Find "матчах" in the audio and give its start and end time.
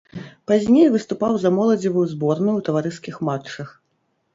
3.33-3.81